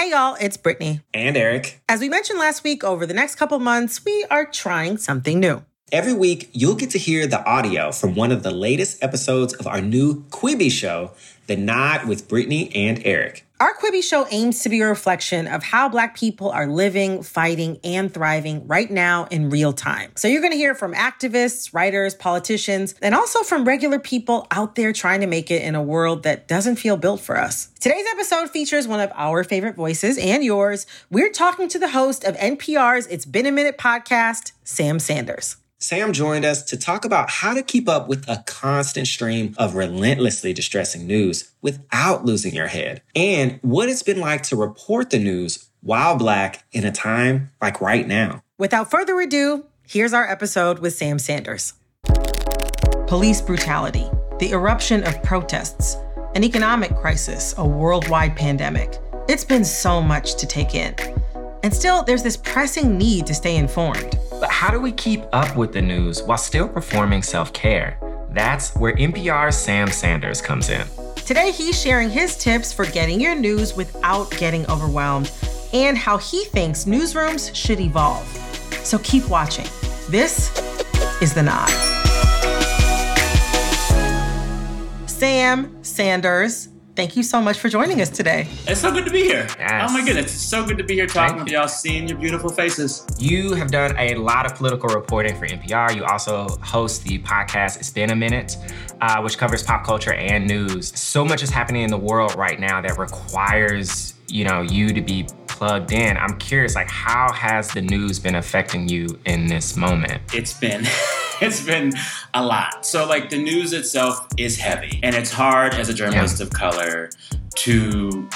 Hey 0.00 0.12
y'all, 0.12 0.34
it's 0.40 0.56
Brittany. 0.56 1.02
And 1.12 1.36
Eric. 1.36 1.82
As 1.86 2.00
we 2.00 2.08
mentioned 2.08 2.38
last 2.38 2.64
week, 2.64 2.82
over 2.82 3.04
the 3.04 3.12
next 3.12 3.34
couple 3.34 3.58
months, 3.58 4.02
we 4.02 4.24
are 4.30 4.46
trying 4.46 4.96
something 4.96 5.38
new. 5.38 5.62
Every 5.92 6.12
week, 6.12 6.50
you'll 6.52 6.76
get 6.76 6.90
to 6.90 6.98
hear 6.98 7.26
the 7.26 7.44
audio 7.44 7.90
from 7.90 8.14
one 8.14 8.30
of 8.30 8.44
the 8.44 8.52
latest 8.52 9.02
episodes 9.02 9.54
of 9.54 9.66
our 9.66 9.80
new 9.80 10.22
Quibi 10.30 10.70
show, 10.70 11.10
The 11.48 11.56
Nod 11.56 12.06
with 12.06 12.28
Brittany 12.28 12.70
and 12.76 13.02
Eric. 13.04 13.44
Our 13.58 13.74
Quibi 13.74 14.00
show 14.00 14.24
aims 14.30 14.62
to 14.62 14.68
be 14.68 14.80
a 14.82 14.86
reflection 14.86 15.48
of 15.48 15.64
how 15.64 15.88
Black 15.88 16.16
people 16.16 16.48
are 16.50 16.68
living, 16.68 17.24
fighting, 17.24 17.80
and 17.82 18.14
thriving 18.14 18.68
right 18.68 18.88
now 18.88 19.24
in 19.32 19.50
real 19.50 19.72
time. 19.72 20.12
So 20.14 20.28
you're 20.28 20.40
going 20.40 20.52
to 20.52 20.56
hear 20.56 20.76
from 20.76 20.94
activists, 20.94 21.74
writers, 21.74 22.14
politicians, 22.14 22.94
and 23.02 23.12
also 23.12 23.42
from 23.42 23.64
regular 23.64 23.98
people 23.98 24.46
out 24.52 24.76
there 24.76 24.92
trying 24.92 25.22
to 25.22 25.26
make 25.26 25.50
it 25.50 25.60
in 25.60 25.74
a 25.74 25.82
world 25.82 26.22
that 26.22 26.46
doesn't 26.46 26.76
feel 26.76 26.98
built 26.98 27.20
for 27.20 27.36
us. 27.36 27.68
Today's 27.80 28.06
episode 28.12 28.48
features 28.48 28.86
one 28.86 29.00
of 29.00 29.10
our 29.16 29.42
favorite 29.42 29.74
voices 29.74 30.18
and 30.18 30.44
yours. 30.44 30.86
We're 31.10 31.32
talking 31.32 31.68
to 31.70 31.80
the 31.80 31.88
host 31.88 32.22
of 32.22 32.36
NPR's 32.36 33.08
It's 33.08 33.26
Been 33.26 33.46
a 33.46 33.52
Minute 33.52 33.76
podcast, 33.76 34.52
Sam 34.62 35.00
Sanders. 35.00 35.56
Sam 35.82 36.12
joined 36.12 36.44
us 36.44 36.62
to 36.64 36.76
talk 36.76 37.06
about 37.06 37.30
how 37.30 37.54
to 37.54 37.62
keep 37.62 37.88
up 37.88 38.06
with 38.06 38.28
a 38.28 38.44
constant 38.46 39.06
stream 39.06 39.54
of 39.56 39.74
relentlessly 39.74 40.52
distressing 40.52 41.06
news 41.06 41.52
without 41.62 42.22
losing 42.22 42.54
your 42.54 42.66
head, 42.66 43.00
and 43.16 43.58
what 43.62 43.88
it's 43.88 44.02
been 44.02 44.20
like 44.20 44.42
to 44.42 44.56
report 44.56 45.08
the 45.08 45.18
news 45.18 45.70
while 45.80 46.18
Black 46.18 46.64
in 46.70 46.84
a 46.84 46.92
time 46.92 47.48
like 47.62 47.80
right 47.80 48.06
now. 48.06 48.42
Without 48.58 48.90
further 48.90 49.18
ado, 49.22 49.64
here's 49.88 50.12
our 50.12 50.30
episode 50.30 50.80
with 50.80 50.92
Sam 50.92 51.18
Sanders. 51.18 51.72
Police 53.06 53.40
brutality, 53.40 54.06
the 54.38 54.50
eruption 54.50 55.02
of 55.04 55.22
protests, 55.22 55.96
an 56.34 56.44
economic 56.44 56.94
crisis, 56.94 57.54
a 57.56 57.66
worldwide 57.66 58.36
pandemic. 58.36 58.98
It's 59.30 59.46
been 59.46 59.64
so 59.64 60.02
much 60.02 60.34
to 60.36 60.46
take 60.46 60.74
in. 60.74 60.94
And 61.62 61.72
still, 61.72 62.02
there's 62.02 62.22
this 62.22 62.36
pressing 62.36 62.98
need 62.98 63.26
to 63.26 63.34
stay 63.34 63.56
informed. 63.56 64.18
But 64.40 64.50
how 64.50 64.70
do 64.70 64.80
we 64.80 64.90
keep 64.90 65.22
up 65.34 65.54
with 65.54 65.74
the 65.74 65.82
news 65.82 66.22
while 66.22 66.38
still 66.38 66.66
performing 66.66 67.22
self 67.22 67.52
care? 67.52 67.98
That's 68.30 68.74
where 68.74 68.96
NPR's 68.96 69.54
Sam 69.54 69.90
Sanders 69.90 70.40
comes 70.40 70.70
in. 70.70 70.86
Today, 71.26 71.50
he's 71.50 71.80
sharing 71.80 72.08
his 72.08 72.36
tips 72.36 72.72
for 72.72 72.86
getting 72.86 73.20
your 73.20 73.34
news 73.34 73.76
without 73.76 74.30
getting 74.30 74.68
overwhelmed 74.70 75.30
and 75.74 75.96
how 75.96 76.16
he 76.16 76.44
thinks 76.46 76.86
newsrooms 76.86 77.54
should 77.54 77.80
evolve. 77.80 78.26
So 78.82 78.98
keep 79.00 79.28
watching. 79.28 79.66
This 80.08 80.50
is 81.20 81.34
The 81.34 81.42
Nod. 81.42 81.68
Sam 85.06 85.84
Sanders, 85.84 86.68
Thank 87.00 87.16
you 87.16 87.22
so 87.22 87.40
much 87.40 87.58
for 87.58 87.70
joining 87.70 88.02
us 88.02 88.10
today. 88.10 88.46
It's 88.68 88.82
so 88.82 88.92
good 88.92 89.06
to 89.06 89.10
be 89.10 89.22
here. 89.22 89.46
Yes. 89.58 89.88
Oh 89.88 89.90
my 89.94 90.04
goodness, 90.04 90.26
it's 90.26 90.34
so 90.34 90.66
good 90.66 90.76
to 90.76 90.84
be 90.84 90.96
here 90.96 91.06
talking 91.06 91.36
Thank 91.36 91.44
with 91.44 91.52
y'all, 91.54 91.66
seeing 91.66 92.06
your 92.06 92.18
beautiful 92.18 92.50
faces. 92.50 93.06
You 93.18 93.54
have 93.54 93.70
done 93.70 93.96
a 93.96 94.16
lot 94.16 94.44
of 94.44 94.54
political 94.54 94.90
reporting 94.90 95.34
for 95.34 95.46
NPR. 95.46 95.96
You 95.96 96.04
also 96.04 96.48
host 96.60 97.04
the 97.04 97.18
podcast 97.20 97.78
It's 97.78 97.88
Been 97.88 98.10
a 98.10 98.14
Minute, 98.14 98.58
uh, 99.00 99.22
which 99.22 99.38
covers 99.38 99.62
pop 99.62 99.82
culture 99.82 100.12
and 100.12 100.46
news. 100.46 100.92
So 100.94 101.24
much 101.24 101.42
is 101.42 101.48
happening 101.48 101.84
in 101.84 101.90
the 101.90 101.96
world 101.96 102.34
right 102.34 102.60
now 102.60 102.82
that 102.82 102.98
requires 102.98 104.12
you 104.28 104.44
know 104.44 104.60
you 104.60 104.92
to 104.92 105.00
be 105.00 105.26
plugged 105.48 105.92
in. 105.92 106.18
I'm 106.18 106.36
curious, 106.36 106.74
like, 106.74 106.90
how 106.90 107.32
has 107.32 107.70
the 107.70 107.80
news 107.80 108.18
been 108.18 108.34
affecting 108.34 108.90
you 108.90 109.18
in 109.24 109.46
this 109.46 109.74
moment? 109.74 110.20
It's 110.34 110.52
been. 110.52 110.86
it's 111.42 111.64
been 111.64 111.92
a 112.34 112.44
lot. 112.44 112.84
So, 112.84 113.06
like, 113.06 113.30
the 113.30 113.42
news 113.42 113.72
itself 113.72 114.26
is 114.36 114.58
heavy, 114.58 115.00
and 115.02 115.14
it's 115.14 115.30
hard 115.30 115.74
as 115.74 115.88
a 115.88 115.94
journalist 115.94 116.38
yeah. 116.38 116.46
of 116.46 116.52
color 116.52 117.10
to 117.56 118.28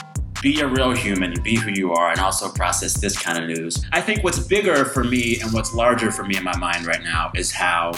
be 0.43 0.61
a 0.61 0.67
real 0.67 0.93
human 0.93 1.33
and 1.33 1.43
be 1.43 1.57
who 1.57 1.71
you 1.71 1.93
are 1.93 2.11
and 2.11 2.21
also 2.21 2.51
process 2.51 2.95
this 3.01 3.19
kind 3.19 3.39
of 3.39 3.59
news. 3.59 3.85
I 3.93 4.01
think 4.01 4.23
what's 4.23 4.39
bigger 4.39 4.85
for 4.85 5.03
me 5.03 5.41
and 5.41 5.53
what's 5.55 5.73
larger 5.73 6.11
for 6.11 6.25
me 6.25 6.37
in 6.37 6.45
my 6.45 6.57
mind 6.59 6.85
right 6.85 7.03
now 7.03 7.33
is 7.35 7.51
how 7.51 7.93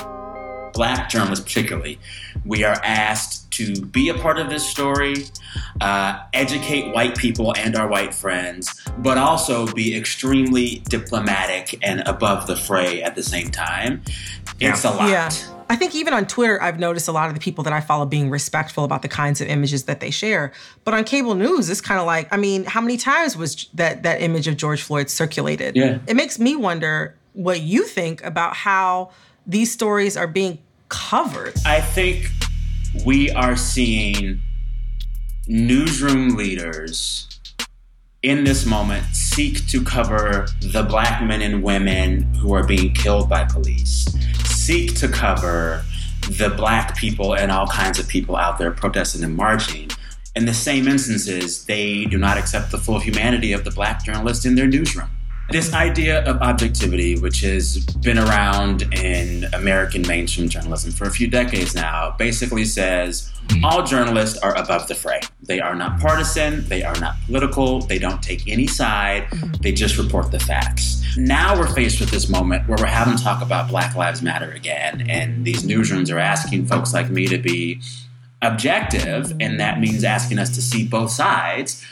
black 0.77 1.09
journalists, 1.09 1.45
particularly, 1.45 1.99
we 2.45 2.63
are 2.63 2.79
asked 2.85 3.51
to 3.53 3.81
be 3.87 4.11
a 4.11 4.15
part 4.15 4.39
of 4.39 4.51
this 4.51 4.67
story, 4.67 5.27
uh, 5.81 6.23
educate 6.35 6.93
white 6.93 7.17
people 7.17 7.55
and 7.57 7.75
our 7.75 7.89
white 7.89 8.15
friends, 8.15 8.87
but 8.99 9.17
also 9.17 9.67
be 9.73 9.97
extremely 9.97 10.83
diplomatic 10.89 11.79
and 11.83 12.01
above 12.07 12.47
the 12.47 12.57
fray 12.57 13.03
at 13.03 13.15
the 13.15 13.23
same 13.23 13.51
time. 13.51 14.03
It's 14.61 14.85
a 14.85 14.91
lot. 14.91 15.09
Yeah. 15.09 15.31
I 15.69 15.75
think 15.75 15.95
even 15.95 16.15
on 16.15 16.27
Twitter, 16.27 16.63
I've 16.63 16.79
noticed 16.79 17.09
a 17.09 17.13
lot 17.13 17.29
of 17.29 17.35
the 17.35 17.41
people 17.41 17.65
that 17.65 17.73
I 17.73 17.81
follow 17.81 18.07
being 18.07 18.31
respectful 18.31 18.85
about 18.85 19.03
the 19.03 19.09
kinds 19.09 19.41
of 19.41 19.49
images 19.49 19.85
that 19.85 19.99
they 20.01 20.11
share. 20.11 20.53
But 20.85 20.95
on 20.95 21.03
cable 21.03 21.35
news, 21.35 21.69
it's 21.69 21.81
kind 21.81 21.99
of 21.99 22.07
like, 22.07 22.33
I 22.33 22.37
mean, 22.37 22.65
how 22.65 22.81
many 22.81 22.97
times 22.97 23.37
was 23.37 23.67
that 23.75 24.05
that 24.05 24.23
image 24.23 24.47
of 24.47 24.57
George 24.57 24.83
Floyd 24.83 25.11
circulated? 25.11 25.75
Yeah. 25.75 25.99
It 26.07 26.15
makes 26.15 26.39
me 26.39 26.55
wonder 26.55 27.17
what 27.33 27.63
you 27.63 27.85
think 27.85 28.23
about 28.23 28.55
how 28.55 29.11
these 29.47 29.73
stories 29.73 30.17
are 30.17 30.27
being 30.27 30.59
covered. 30.89 31.55
I 31.65 31.81
think 31.81 32.31
we 33.05 33.31
are 33.31 33.57
seeing 33.57 34.41
newsroom 35.47 36.37
leaders 36.37 37.29
in 38.23 38.45
this 38.45 38.67
moment 38.67 39.05
seek 39.15 39.67
to 39.69 39.85
cover 39.85 40.49
the 40.61 40.83
black 40.83 41.23
men 41.23 41.43
and 41.43 41.63
women 41.63 42.23
who 42.35 42.53
are 42.55 42.67
being 42.67 42.93
killed 42.93 43.29
by 43.29 43.45
police, 43.45 44.07
seek 44.45 44.97
to 44.97 45.07
cover 45.07 45.85
the 46.31 46.51
black 46.57 46.97
people 46.97 47.35
and 47.35 47.53
all 47.53 47.69
kinds 47.69 48.01
of 48.01 48.09
people 48.09 48.35
out 48.35 48.59
there 48.59 48.73
protesting 48.73 49.23
and 49.23 49.37
marching. 49.37 49.89
In 50.35 50.45
the 50.45 50.55
same 50.55 50.89
instances, 50.89 51.65
they 51.67 52.05
do 52.07 52.19
not 52.19 52.37
accept 52.37 52.73
the 52.73 52.79
full 52.79 52.99
humanity 52.99 53.53
of 53.53 53.65
the 53.65 53.71
black 53.71 54.05
journalist 54.05 54.45
in 54.45 54.57
their 54.57 54.67
newsroom. 54.67 55.11
This 55.51 55.73
idea 55.73 56.25
of 56.25 56.43
objectivity, 56.43 57.17
which 57.19 57.41
has 57.43 57.79
been 57.79 58.19
around 58.19 58.83
in 58.95 59.45
American 59.55 60.03
mainstream 60.03 60.49
journalism 60.49 60.91
for 60.91 61.05
a 61.05 61.11
few 61.11 61.29
decades 61.29 61.73
now, 61.73 62.17
basically 62.19 62.65
says 62.65 63.31
hmm. 63.51 63.65
all 63.65 63.85
journalists 63.85 64.39
are 64.39 64.57
above 64.57 64.89
the 64.89 64.95
fray. 64.97 65.21
They 65.43 65.61
are 65.61 65.77
not 65.77 66.01
partisan, 66.01 66.67
they 66.69 66.83
are 66.83 66.99
not 66.99 67.15
political, 67.27 67.81
they 67.81 68.01
don't 68.01 68.21
take 68.21 68.49
any 68.49 68.67
side, 68.67 69.29
hmm. 69.31 69.53
they 69.61 69.71
just 69.71 69.99
report 69.99 70.33
the 70.33 70.41
facts. 70.41 71.05
Now 71.17 71.57
we're 71.57 71.73
faced 71.73 72.01
with 72.01 72.11
this 72.11 72.29
moment 72.29 72.69
where 72.69 72.77
we're 72.81 72.87
having 72.87 73.17
to 73.17 73.23
talk 73.23 73.41
about 73.41 73.69
Black 73.69 73.95
Lives 73.95 74.23
Matter 74.23 74.51
again, 74.51 75.09
and 75.09 75.45
these 75.45 75.63
newsrooms 75.63 76.13
are 76.13 76.19
asking 76.19 76.67
folks 76.67 76.93
like 76.93 77.09
me 77.09 77.29
to 77.29 77.39
be 77.39 77.81
objective, 78.43 79.33
and 79.39 79.61
that 79.61 79.79
means 79.79 80.03
asking 80.03 80.41
us 80.41 80.53
to 80.57 80.61
see 80.61 80.87
both 80.87 81.13
sides 81.13 81.85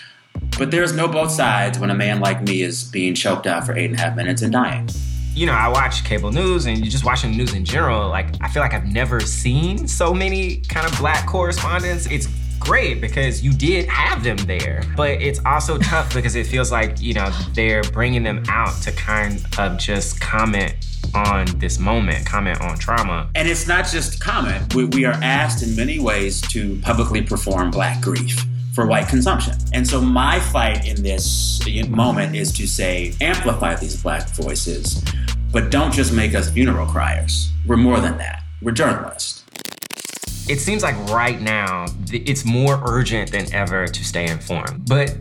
but 0.59 0.71
there's 0.71 0.93
no 0.95 1.09
both 1.09 1.31
sides 1.31 1.78
when 1.78 1.91
a 1.91 1.95
man 1.95 2.21
like 2.21 2.43
me 2.43 2.62
is 2.62 2.84
being 2.84 3.15
choked 3.15 3.47
out 3.47 3.67
for 3.67 3.77
eight 3.77 3.87
and 3.87 3.99
a 3.99 4.00
half 4.00 4.17
minutes 4.17 4.43
and 4.43 4.53
dying. 4.53 4.89
You 5.34 5.47
know, 5.47 5.53
I 5.53 5.69
watch 5.69 6.05
cable 6.05 6.31
news 6.31 6.67
and 6.67 6.84
just 6.84 7.05
watching 7.05 7.33
the 7.33 7.37
news 7.37 7.55
in 7.55 7.65
general, 7.65 8.09
like 8.09 8.27
I 8.41 8.49
feel 8.49 8.62
like 8.62 8.72
I've 8.72 8.87
never 8.87 9.21
seen 9.21 9.89
so 9.89 10.15
many 10.15 10.59
kind 10.69 10.87
of 10.87 10.97
black 10.99 11.27
correspondents. 11.27 12.06
It's 12.06 12.28
great 12.61 13.00
because 13.00 13.43
you 13.43 13.53
did 13.53 13.89
have 13.89 14.22
them 14.22 14.37
there, 14.39 14.84
but 14.97 15.11
it's 15.11 15.41
also 15.45 15.77
tough 15.83 16.15
because 16.15 16.37
it 16.37 16.47
feels 16.47 16.71
like, 16.71 17.01
you 17.01 17.15
know, 17.15 17.31
they're 17.53 17.83
bringing 17.83 18.22
them 18.22 18.45
out 18.49 18.81
to 18.83 18.93
kind 18.93 19.45
of 19.59 19.77
just 19.77 20.21
comment 20.21 20.75
on 21.15 21.47
this 21.59 21.81
moment, 21.81 22.25
comment 22.27 22.61
on 22.61 22.78
trauma. 22.78 23.28
And 23.34 23.49
it's 23.49 23.66
not 23.66 23.87
just 23.87 24.21
comment. 24.21 24.72
We, 24.75 24.84
we 24.84 25.05
are 25.05 25.15
asked 25.15 25.65
in 25.65 25.75
many 25.75 25.99
ways 25.99 26.41
to 26.53 26.78
publicly 26.81 27.22
perform 27.22 27.72
black 27.72 28.01
grief 28.01 28.45
for 28.74 28.86
white 28.86 29.08
consumption. 29.08 29.54
And 29.72 29.86
so 29.86 30.00
my 30.00 30.40
fight 30.40 30.86
in 30.86 31.02
this 31.02 31.60
moment 31.88 32.34
is 32.34 32.52
to 32.52 32.66
say, 32.66 33.14
amplify 33.20 33.76
these 33.76 34.02
black 34.02 34.28
voices, 34.30 35.02
but 35.52 35.70
don't 35.70 35.92
just 35.92 36.12
make 36.12 36.34
us 36.34 36.50
funeral 36.50 36.86
criers. 36.86 37.50
We're 37.66 37.76
more 37.76 38.00
than 38.00 38.18
that. 38.18 38.42
We're 38.60 38.72
journalists. 38.72 39.44
It 40.48 40.60
seems 40.60 40.82
like 40.82 40.96
right 41.08 41.40
now 41.40 41.86
it's 42.12 42.44
more 42.44 42.82
urgent 42.84 43.32
than 43.32 43.52
ever 43.54 43.86
to 43.86 44.04
stay 44.04 44.28
informed, 44.28 44.86
but 44.86 45.16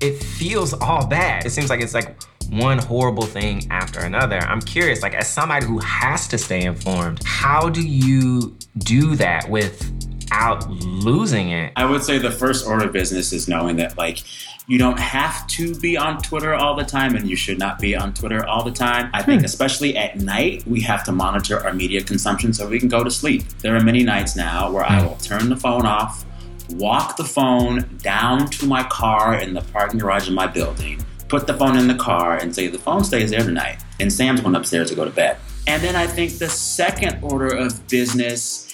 it 0.00 0.22
feels 0.22 0.72
all 0.72 1.06
bad. 1.06 1.46
It 1.46 1.50
seems 1.50 1.70
like 1.70 1.80
it's 1.80 1.94
like 1.94 2.16
one 2.50 2.78
horrible 2.78 3.24
thing 3.24 3.66
after 3.70 4.00
another. 4.00 4.38
I'm 4.38 4.60
curious, 4.60 5.02
like 5.02 5.14
as 5.14 5.28
somebody 5.28 5.66
who 5.66 5.78
has 5.78 6.26
to 6.28 6.38
stay 6.38 6.62
informed, 6.62 7.22
how 7.24 7.68
do 7.68 7.86
you 7.86 8.56
do 8.78 9.14
that 9.16 9.48
with 9.48 9.92
out 10.38 10.68
losing 10.70 11.50
it. 11.50 11.72
I 11.76 11.84
would 11.84 12.02
say 12.02 12.18
the 12.18 12.30
first 12.30 12.66
order 12.66 12.86
of 12.86 12.92
business 12.92 13.32
is 13.32 13.48
knowing 13.48 13.76
that 13.76 13.98
like 13.98 14.22
you 14.66 14.78
don't 14.78 14.98
have 14.98 15.46
to 15.48 15.74
be 15.76 15.96
on 15.96 16.20
Twitter 16.22 16.54
all 16.54 16.76
the 16.76 16.84
time 16.84 17.16
and 17.16 17.28
you 17.28 17.36
should 17.36 17.58
not 17.58 17.78
be 17.78 17.96
on 17.96 18.12
Twitter 18.14 18.46
all 18.46 18.62
the 18.62 18.70
time. 18.70 19.10
I 19.14 19.22
think 19.22 19.40
hmm. 19.40 19.46
especially 19.46 19.96
at 19.96 20.16
night 20.16 20.66
we 20.66 20.80
have 20.82 21.04
to 21.04 21.12
monitor 21.12 21.58
our 21.64 21.72
media 21.72 22.02
consumption 22.02 22.52
so 22.52 22.68
we 22.68 22.78
can 22.78 22.88
go 22.88 23.02
to 23.02 23.10
sleep. 23.10 23.48
There 23.60 23.74
are 23.74 23.82
many 23.82 24.04
nights 24.04 24.36
now 24.36 24.70
where 24.70 24.84
I 24.84 25.00
hmm. 25.00 25.08
will 25.08 25.16
turn 25.16 25.48
the 25.48 25.56
phone 25.56 25.86
off, 25.86 26.24
walk 26.70 27.16
the 27.16 27.24
phone 27.24 27.98
down 28.02 28.50
to 28.50 28.66
my 28.66 28.84
car 28.84 29.34
in 29.34 29.54
the 29.54 29.62
parking 29.62 29.98
garage 29.98 30.28
of 30.28 30.34
my 30.34 30.46
building, 30.46 31.04
put 31.28 31.46
the 31.46 31.54
phone 31.54 31.76
in 31.76 31.88
the 31.88 31.96
car 31.96 32.36
and 32.36 32.54
say 32.54 32.68
the 32.68 32.78
phone 32.78 33.04
stays 33.04 33.30
there 33.30 33.42
tonight 33.42 33.82
and 34.00 34.12
Sam's 34.12 34.40
going 34.40 34.54
upstairs 34.54 34.90
to 34.90 34.94
go 34.94 35.04
to 35.04 35.10
bed. 35.10 35.38
And 35.66 35.82
then 35.82 35.96
I 35.96 36.06
think 36.06 36.38
the 36.38 36.48
second 36.48 37.22
order 37.22 37.48
of 37.48 37.86
business 37.88 38.67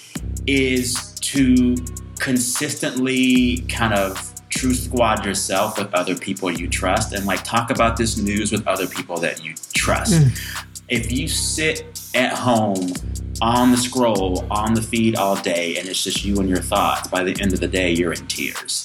is 0.47 1.13
to 1.21 1.75
consistently 2.19 3.59
kind 3.69 3.93
of 3.93 4.31
Truth 4.49 4.83
Squad 4.83 5.25
yourself 5.25 5.77
with 5.77 5.93
other 5.93 6.15
people 6.15 6.49
you 6.49 6.69
trust 6.69 7.13
and 7.13 7.25
like 7.25 7.43
talk 7.43 7.71
about 7.71 7.97
this 7.97 8.17
news 8.17 8.51
with 8.51 8.65
other 8.67 8.87
people 8.87 9.17
that 9.17 9.43
you 9.43 9.53
trust. 9.73 10.13
Mm. 10.13 10.63
If 10.87 11.11
you 11.11 11.27
sit 11.27 11.99
at 12.13 12.31
home 12.31 12.93
on 13.41 13.71
the 13.71 13.77
scroll, 13.77 14.45
on 14.49 14.73
the 14.73 14.81
feed 14.81 15.15
all 15.17 15.35
day, 15.35 15.77
and 15.77 15.89
it's 15.89 16.03
just 16.03 16.23
you 16.23 16.39
and 16.39 16.47
your 16.47 16.61
thoughts, 16.61 17.07
by 17.09 17.23
the 17.23 17.35
end 17.41 17.53
of 17.53 17.59
the 17.59 17.67
day, 17.67 17.91
you're 17.91 18.13
in 18.13 18.25
tears 18.27 18.84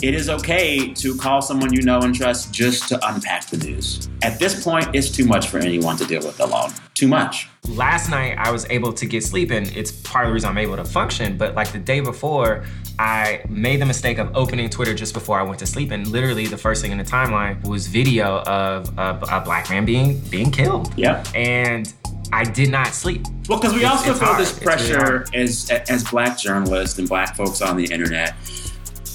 it 0.00 0.14
is 0.14 0.28
okay 0.28 0.92
to 0.94 1.16
call 1.16 1.42
someone 1.42 1.72
you 1.72 1.82
know 1.82 1.98
and 2.00 2.14
trust 2.14 2.52
just 2.52 2.88
to 2.88 3.08
unpack 3.08 3.46
the 3.46 3.56
news. 3.56 4.08
At 4.22 4.38
this 4.38 4.62
point, 4.62 4.88
it's 4.94 5.10
too 5.10 5.26
much 5.26 5.48
for 5.48 5.58
anyone 5.58 5.96
to 5.96 6.04
deal 6.04 6.24
with 6.24 6.38
alone. 6.38 6.70
Too 6.94 7.08
much. 7.08 7.48
Last 7.68 8.08
night, 8.08 8.38
I 8.38 8.52
was 8.52 8.64
able 8.70 8.92
to 8.92 9.06
get 9.06 9.24
sleep, 9.24 9.50
and 9.50 9.66
it's 9.76 9.90
part 9.90 10.26
of 10.26 10.30
the 10.30 10.34
reason 10.34 10.50
I'm 10.50 10.58
able 10.58 10.76
to 10.76 10.84
function. 10.84 11.36
But 11.36 11.56
like 11.56 11.72
the 11.72 11.80
day 11.80 11.98
before, 11.98 12.64
I 13.00 13.42
made 13.48 13.80
the 13.80 13.86
mistake 13.86 14.18
of 14.18 14.30
opening 14.36 14.70
Twitter 14.70 14.94
just 14.94 15.14
before 15.14 15.40
I 15.40 15.42
went 15.42 15.58
to 15.60 15.66
sleep, 15.66 15.90
and 15.90 16.06
literally 16.06 16.46
the 16.46 16.58
first 16.58 16.80
thing 16.80 16.92
in 16.92 16.98
the 16.98 17.04
timeline 17.04 17.66
was 17.66 17.88
video 17.88 18.38
of 18.42 18.96
a, 18.98 19.18
a 19.32 19.40
black 19.40 19.68
man 19.68 19.84
being 19.84 20.20
being 20.30 20.52
killed. 20.52 20.92
Yeah. 20.96 21.24
And 21.34 21.92
I 22.32 22.44
did 22.44 22.70
not 22.70 22.88
sleep. 22.88 23.26
Well, 23.48 23.58
because 23.58 23.74
we 23.74 23.80
it's, 23.80 23.88
also 23.88 24.10
it's 24.10 24.18
feel 24.20 24.28
hard. 24.28 24.40
this 24.40 24.58
pressure 24.58 25.26
really 25.32 25.44
as 25.44 25.70
as 25.70 26.04
black 26.04 26.38
journalists 26.38 26.98
and 26.98 27.08
black 27.08 27.34
folks 27.34 27.62
on 27.62 27.76
the 27.76 27.86
internet 27.86 28.34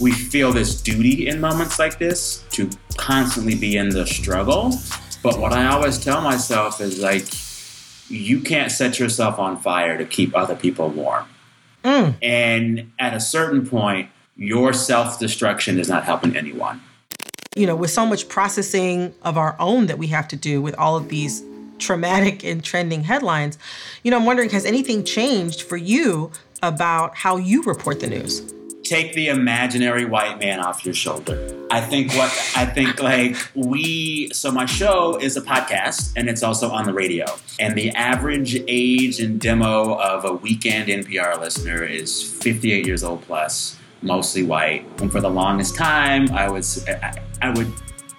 we 0.04 0.12
feel 0.12 0.52
this 0.52 0.82
duty 0.82 1.28
in 1.28 1.40
moments 1.40 1.80
like 1.80 1.98
this 1.98 2.44
to 2.52 2.70
constantly 2.98 3.56
be 3.56 3.78
in 3.78 3.88
the 3.88 4.06
struggle. 4.06 4.74
But 5.24 5.40
what 5.40 5.54
I 5.54 5.68
always 5.68 5.98
tell 5.98 6.22
myself 6.22 6.82
is 6.82 7.00
like, 7.00 7.26
you 8.10 8.42
can't 8.42 8.70
set 8.70 9.00
yourself 9.00 9.40
on 9.40 9.58
fire 9.58 9.98
to 9.98 10.04
keep 10.04 10.36
other 10.36 10.56
people 10.56 10.90
warm. 10.90 11.26
Mm. 11.86 12.16
And 12.22 12.92
at 13.00 13.14
a 13.14 13.22
certain 13.22 13.66
point, 13.66 14.10
your 14.36 14.74
self 14.74 15.20
destruction 15.20 15.80
is 15.80 15.88
not 15.88 16.04
helping 16.04 16.36
anyone. 16.36 16.82
You 17.56 17.66
know, 17.66 17.76
with 17.76 17.92
so 17.92 18.06
much 18.06 18.28
processing 18.28 19.14
of 19.24 19.38
our 19.38 19.56
own 19.58 19.86
that 19.86 19.98
we 19.98 20.08
have 20.08 20.28
to 20.30 20.36
do 20.36 20.62
with 20.62 20.76
all 20.76 20.98
of 20.98 21.08
these 21.08 21.44
traumatic 21.80 22.44
and 22.44 22.62
trending 22.62 23.04
headlines, 23.04 23.58
you 24.04 24.12
know, 24.12 24.18
I'm 24.18 24.26
wondering 24.26 24.50
has 24.50 24.66
anything 24.66 25.06
changed 25.06 25.62
for 25.62 25.78
you 25.78 26.32
about 26.62 27.16
how 27.16 27.38
you 27.38 27.64
report 27.64 28.02
the 28.02 28.08
news? 28.08 28.54
Take 28.84 29.14
the 29.14 29.30
imaginary 29.30 30.06
white 30.06 30.40
man 30.40 30.60
off 30.60 30.86
your 30.86 30.94
shoulder. 30.94 31.66
I 31.72 31.82
think 31.82 32.12
what 32.14 32.30
I 32.56 32.66
think 32.66 33.02
like 33.02 33.36
we 33.56 34.30
so 34.34 34.52
my 34.52 34.66
show 34.66 35.18
is 35.20 35.38
a 35.38 35.42
podcast 35.42 36.14
and 36.16 36.30
it's 36.30 36.44
also 36.44 36.70
on 36.70 36.86
the 36.86 36.94
radio. 36.94 37.26
And 37.60 37.76
the 37.76 37.92
average 37.92 38.62
age 38.68 39.20
and 39.20 39.40
demo 39.40 39.98
of 39.98 40.26
a 40.26 40.34
weekend 40.34 40.90
NPR 40.90 41.40
listener 41.40 41.84
is 41.84 42.22
58 42.22 42.86
years 42.86 43.04
old 43.04 43.22
plus, 43.24 43.78
mostly 44.02 44.44
white. 44.44 44.86
And 45.02 45.12
for 45.12 45.22
the 45.22 45.30
longest 45.30 45.76
time, 45.76 46.30
I 46.32 46.50
was 46.50 46.86
I, 46.88 47.22
I 47.42 47.50
would 47.52 47.72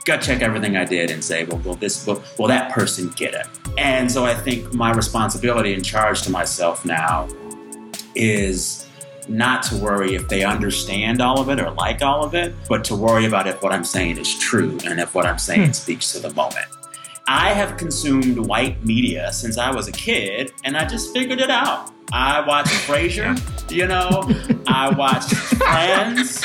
gut 0.05 0.21
check 0.21 0.43
everything 0.43 0.77
I 0.77 0.85
did 0.85 1.11
and 1.11 1.23
say, 1.23 1.45
well, 1.45 1.59
will 1.59 1.75
this 1.75 2.07
will, 2.07 2.23
will 2.39 2.49
that 2.49 2.73
person 2.73 3.11
get 3.11 3.35
it? 3.35 3.47
And 3.77 4.11
so 4.11 4.25
I 4.25 4.35
think 4.35 4.73
my 4.73 4.93
responsibility 4.93 5.75
and 5.75 5.85
charge 5.85 6.23
to 6.23 6.31
myself 6.31 6.85
now 6.85 7.29
is 8.15 8.84
not 9.29 9.63
to 9.65 9.77
worry 9.77 10.15
if 10.15 10.29
they 10.29 10.45
understand 10.45 11.21
all 11.21 11.41
of 11.41 11.49
it 11.49 11.61
or 11.61 11.71
like 11.73 12.03
all 12.03 12.25
of 12.25 12.35
it, 12.35 12.55
but 12.69 12.85
to 12.85 12.95
worry 12.95 13.27
about 13.27 13.47
if 13.47 13.63
what 13.63 13.73
I'm 13.73 13.85
saying 13.85 14.19
is 14.19 14.39
true 14.39 14.79
and 14.85 15.01
if 15.01 15.15
what 15.15 15.27
I'm 15.27 15.39
saying 15.39 15.67
hmm. 15.67 15.73
speaks 15.73 16.13
to 16.13 16.21
the 16.21 16.33
moment. 16.35 16.67
I 17.27 17.55
have 17.55 17.79
consumed 17.79 18.39
white 18.39 18.85
media 18.85 19.33
since 19.33 19.57
I 19.57 19.71
was 19.71 19.89
a 19.89 19.93
kid, 19.93 20.53
and 20.63 20.77
I 20.77 20.85
just 20.85 21.13
figured 21.13 21.41
it 21.41 21.51
out. 21.51 21.91
I 22.13 22.47
watched 22.47 22.69
Frasier, 22.87 23.41
you 23.71 23.87
know, 23.87 24.29
I 24.67 24.91
watched 24.91 25.35
Friends, 25.35 26.45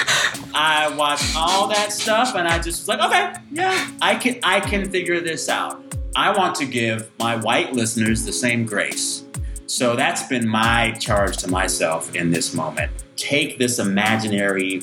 I 0.54 0.94
watched 0.96 1.36
all 1.36 1.68
that 1.68 1.92
stuff, 1.92 2.36
and 2.36 2.48
I 2.48 2.60
just 2.60 2.82
was 2.82 2.88
like, 2.88 3.02
okay, 3.02 3.34
yeah, 3.52 3.92
I 4.02 4.16
can, 4.16 4.40
I 4.44 4.62
can 4.62 4.90
figure 4.90 5.20
this 5.20 5.50
out. 5.50 5.84
I 6.16 6.36
want 6.36 6.56
to 6.56 6.66
give 6.66 7.12
my 7.20 7.36
white 7.36 7.74
listeners 7.74 8.24
the 8.24 8.34
same 8.34 8.66
grace 8.66 9.26
so 9.70 9.96
that's 9.96 10.24
been 10.24 10.48
my 10.48 10.92
charge 11.00 11.38
to 11.38 11.48
myself 11.48 12.16
in 12.16 12.32
this 12.32 12.56
moment. 12.56 12.92
Take 13.16 13.60
this 13.60 13.78
imaginary 13.78 14.80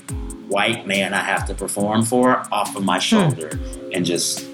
white 0.47 0.87
man 0.87 1.13
I 1.13 1.21
have 1.21 1.45
to 1.49 1.55
perform 1.55 2.05
for 2.05 2.47
off 2.53 2.77
of 2.77 2.85
my 2.85 2.97
hmm. 2.97 3.01
shoulder 3.01 3.57
hmm. 3.57 3.91
and 3.93 4.07
just 4.07 4.47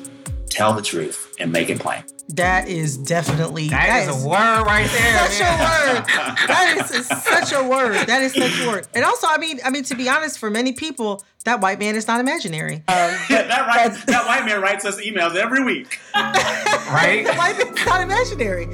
tell 0.48 0.72
the 0.72 0.82
truth 0.82 1.34
and 1.38 1.52
make 1.52 1.68
it 1.68 1.80
plain. 1.80 2.02
That 2.28 2.66
is 2.66 2.96
definitely 2.96 3.68
that, 3.68 3.86
that 3.86 4.08
is, 4.08 4.16
is, 4.16 4.24
a 4.24 4.28
word 4.28 4.62
right 4.64 4.88
there. 4.90 5.30
Such 5.30 5.40
man. 5.40 5.58
a 5.58 5.94
word. 5.94 6.06
That 6.48 6.90
is 6.90 7.06
such 7.24 7.52
a 7.52 7.68
word. 7.68 8.06
That 8.06 8.22
is 8.22 8.32
such 8.32 8.60
a 8.60 8.68
word. 8.68 8.86
And 8.94 9.04
also, 9.04 9.26
I 9.28 9.36
mean, 9.36 9.60
I 9.64 9.70
mean, 9.70 9.84
to 9.84 9.94
be 9.94 10.08
honest, 10.08 10.38
for 10.38 10.48
many 10.48 10.72
people, 10.72 11.22
that 11.44 11.60
white 11.60 11.78
man 11.78 11.94
is 11.94 12.06
not 12.06 12.20
imaginary. 12.20 12.76
Um, 12.76 12.82
that, 12.88 13.48
that, 13.48 14.02
that 14.06 14.26
white 14.26 14.46
man 14.46 14.62
writes 14.62 14.86
us 14.86 15.00
emails 15.00 15.34
every 15.34 15.62
week. 15.62 15.98
right? 16.14 17.24
the 17.26 17.34
white 17.34 17.58
man's 17.58 17.84
not 17.84 18.00
imaginary. 18.00 18.68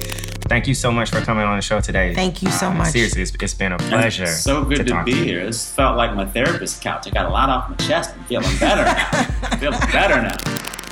Thank 0.49 0.67
you 0.67 0.73
so 0.73 0.91
much 0.91 1.11
for 1.11 1.21
coming 1.21 1.43
on 1.43 1.57
the 1.57 1.61
show 1.61 1.79
today. 1.79 2.15
Thank 2.15 2.41
you 2.41 2.49
so 2.49 2.71
much. 2.71 2.89
Seriously, 2.89 3.21
it's, 3.21 3.31
it's 3.39 3.53
been 3.53 3.71
a 3.71 3.77
pleasure. 3.77 4.23
It's 4.23 4.41
so 4.41 4.65
good 4.65 4.77
to, 4.77 4.83
to 4.85 5.03
be 5.03 5.13
here. 5.13 5.45
This 5.45 5.71
felt 5.71 5.95
like 5.95 6.15
my 6.15 6.25
therapist 6.25 6.81
couch. 6.81 7.05
I 7.05 7.11
got 7.11 7.27
a 7.27 7.29
lot 7.29 7.49
off 7.49 7.69
my 7.69 7.75
chest. 7.75 8.15
I'm 8.17 8.23
feeling 8.25 8.57
better 8.59 8.83
now. 8.83 9.57
feeling 9.59 9.79
better 9.91 10.19
now. 10.19 10.37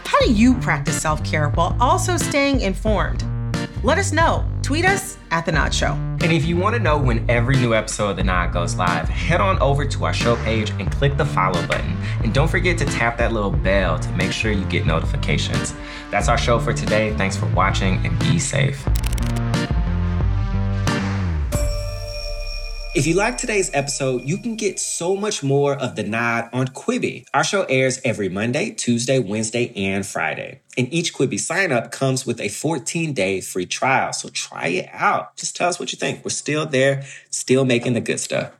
How 0.05 0.19
do 0.19 0.31
you 0.31 0.53
practice 0.59 1.01
self 1.01 1.23
care 1.23 1.49
while 1.49 1.75
also 1.79 2.17
staying 2.17 2.61
informed? 2.61 3.23
Let 3.83 3.97
us 3.97 4.11
know. 4.11 4.47
Tweet 4.61 4.85
us 4.85 5.17
at 5.31 5.45
The 5.45 5.51
Nod 5.51 5.73
Show. 5.73 5.93
And 6.21 6.31
if 6.31 6.45
you 6.45 6.55
want 6.57 6.75
to 6.75 6.79
know 6.79 6.97
when 6.97 7.27
every 7.29 7.55
new 7.55 7.73
episode 7.73 8.11
of 8.11 8.17
The 8.17 8.23
Nod 8.23 8.53
goes 8.53 8.75
live, 8.75 9.09
head 9.09 9.41
on 9.41 9.59
over 9.59 9.85
to 9.85 10.05
our 10.05 10.13
show 10.13 10.35
page 10.37 10.69
and 10.71 10.91
click 10.91 11.17
the 11.17 11.25
follow 11.25 11.65
button. 11.67 11.97
And 12.23 12.33
don't 12.33 12.49
forget 12.49 12.77
to 12.79 12.85
tap 12.85 13.17
that 13.17 13.33
little 13.33 13.51
bell 13.51 13.97
to 13.97 14.11
make 14.11 14.31
sure 14.31 14.51
you 14.51 14.65
get 14.65 14.85
notifications. 14.85 15.73
That's 16.11 16.27
our 16.27 16.37
show 16.37 16.59
for 16.59 16.73
today. 16.73 17.13
Thanks 17.17 17.37
for 17.37 17.47
watching 17.47 18.05
and 18.05 18.17
be 18.19 18.39
safe. 18.39 18.85
If 22.97 23.05
you 23.05 23.13
like 23.13 23.37
today's 23.37 23.69
episode, 23.75 24.23
you 24.27 24.39
can 24.39 24.55
get 24.55 24.79
so 24.79 25.15
much 25.15 25.43
more 25.43 25.75
of 25.75 25.95
The 25.95 26.01
Nod 26.01 26.49
on 26.51 26.65
Quibi. 26.69 27.25
Our 27.31 27.43
show 27.43 27.61
airs 27.69 28.01
every 28.03 28.27
Monday, 28.27 28.71
Tuesday, 28.71 29.19
Wednesday, 29.19 29.71
and 29.75 30.03
Friday. 30.03 30.61
And 30.79 30.91
each 30.91 31.13
Quibi 31.13 31.39
sign 31.39 31.71
up 31.71 31.91
comes 31.91 32.25
with 32.25 32.41
a 32.41 32.49
14 32.49 33.13
day 33.13 33.39
free 33.41 33.67
trial. 33.67 34.13
So 34.13 34.29
try 34.29 34.69
it 34.69 34.89
out. 34.91 35.37
Just 35.37 35.55
tell 35.55 35.69
us 35.69 35.79
what 35.79 35.91
you 35.91 35.99
think. 35.99 36.25
We're 36.25 36.31
still 36.31 36.65
there, 36.65 37.03
still 37.29 37.65
making 37.65 37.93
the 37.93 38.01
good 38.01 38.19
stuff. 38.19 38.51